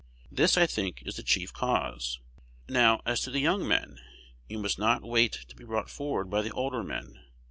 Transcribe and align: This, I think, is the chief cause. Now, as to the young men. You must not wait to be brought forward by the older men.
This, 0.31 0.57
I 0.57 0.65
think, 0.65 1.03
is 1.05 1.15
the 1.17 1.21
chief 1.21 1.53
cause. 1.53 2.17
Now, 2.67 3.01
as 3.05 3.21
to 3.21 3.29
the 3.29 3.37
young 3.39 3.67
men. 3.67 3.99
You 4.47 4.57
must 4.57 4.79
not 4.79 5.03
wait 5.03 5.45
to 5.47 5.55
be 5.55 5.63
brought 5.63 5.91
forward 5.91 6.27
by 6.27 6.41
the 6.41 6.49
older 6.53 6.81
men. 6.81 7.23